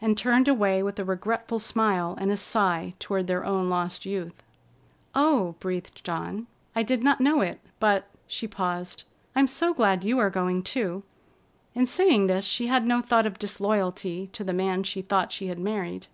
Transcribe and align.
and 0.00 0.16
turned 0.16 0.48
away 0.48 0.82
with 0.82 0.98
a 0.98 1.04
regretful 1.04 1.58
smile 1.58 2.16
and 2.18 2.30
a 2.32 2.38
sigh 2.38 2.94
toward 2.98 3.26
their 3.26 3.44
own 3.44 3.68
lost 3.68 4.06
youth. 4.06 4.42
"Oh!" 5.14 5.56
breathed 5.60 6.02
Dawn. 6.04 6.46
"I 6.74 6.82
did 6.82 7.04
not 7.04 7.20
know 7.20 7.42
it, 7.42 7.60
but"—she 7.78 8.48
paused—"I'm 8.48 9.46
so 9.46 9.74
glad 9.74 10.04
you 10.04 10.18
are 10.20 10.30
going, 10.30 10.62
too!" 10.62 11.02
In 11.74 11.84
saying 11.84 12.28
this, 12.28 12.46
she 12.46 12.68
had 12.68 12.86
no 12.86 13.02
thought 13.02 13.26
of 13.26 13.38
disloyalty 13.38 14.30
to 14.32 14.42
the 14.42 14.54
man 14.54 14.84
she 14.84 15.02
thought 15.02 15.32
she 15.32 15.48
had 15.48 15.58
married. 15.58 16.06